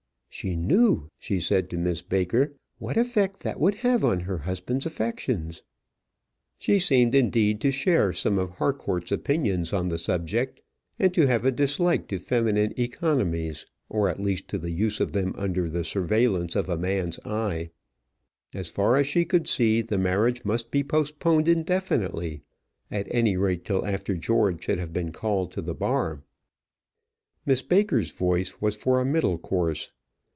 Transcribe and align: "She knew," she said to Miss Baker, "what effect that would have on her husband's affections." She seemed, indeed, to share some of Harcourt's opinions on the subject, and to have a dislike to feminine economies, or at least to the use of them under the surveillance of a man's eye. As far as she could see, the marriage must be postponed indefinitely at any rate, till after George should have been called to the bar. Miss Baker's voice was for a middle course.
"She 0.33 0.55
knew," 0.55 1.11
she 1.19 1.41
said 1.41 1.69
to 1.69 1.77
Miss 1.77 2.01
Baker, 2.01 2.53
"what 2.79 2.95
effect 2.97 3.41
that 3.41 3.59
would 3.59 3.75
have 3.75 4.03
on 4.05 4.21
her 4.21 4.39
husband's 4.39 4.85
affections." 4.85 5.61
She 6.57 6.79
seemed, 6.79 7.13
indeed, 7.13 7.59
to 7.61 7.69
share 7.69 8.13
some 8.13 8.39
of 8.39 8.51
Harcourt's 8.51 9.11
opinions 9.11 9.73
on 9.73 9.89
the 9.89 9.97
subject, 9.99 10.61
and 10.97 11.13
to 11.13 11.27
have 11.27 11.45
a 11.45 11.51
dislike 11.51 12.07
to 12.07 12.17
feminine 12.17 12.73
economies, 12.79 13.65
or 13.89 14.07
at 14.07 14.21
least 14.21 14.47
to 14.47 14.57
the 14.57 14.71
use 14.71 15.01
of 15.01 15.11
them 15.11 15.35
under 15.37 15.67
the 15.69 15.83
surveillance 15.83 16.55
of 16.55 16.69
a 16.69 16.77
man's 16.77 17.19
eye. 17.19 17.69
As 18.53 18.69
far 18.69 18.95
as 18.95 19.05
she 19.05 19.25
could 19.25 19.47
see, 19.49 19.81
the 19.81 19.97
marriage 19.99 20.45
must 20.45 20.71
be 20.71 20.81
postponed 20.81 21.49
indefinitely 21.49 22.41
at 22.89 23.07
any 23.11 23.35
rate, 23.35 23.65
till 23.65 23.85
after 23.85 24.15
George 24.15 24.63
should 24.63 24.79
have 24.79 24.93
been 24.93 25.11
called 25.11 25.51
to 25.51 25.61
the 25.61 25.75
bar. 25.75 26.23
Miss 27.45 27.61
Baker's 27.61 28.11
voice 28.11 28.59
was 28.61 28.75
for 28.77 28.99
a 29.01 29.05
middle 29.05 29.37
course. 29.37 29.89